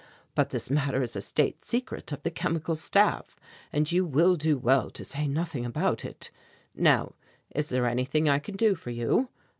[0.33, 3.39] But this matter is a state secret of the Chemical Staff
[3.71, 6.31] and you will do well to say nothing about it.
[6.73, 7.13] Now
[7.53, 9.29] is there anything I can do for you?